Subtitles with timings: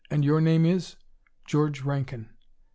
[0.09, 0.95] "And your name is"
[1.45, 2.31] "George Rankin."